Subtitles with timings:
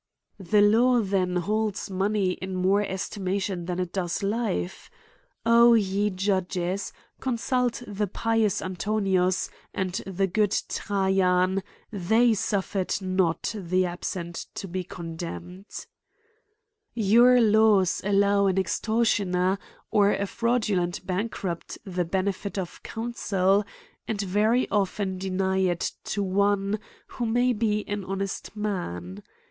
[0.39, 4.89] The law then holds money in more estimation that it does hfe?
[5.45, 6.91] O ye Judges!
[7.19, 11.61] consult the pious Antoninus, and the good Trajan—
[12.09, 15.85] they suffered not the absent to be condemned, f
[16.95, 19.59] Your laws allow an extortioner,
[19.91, 23.63] or a fraudulent bankrupt the benefit of counsel,
[24.07, 29.21] and very often de ny it to one who may be an honest man.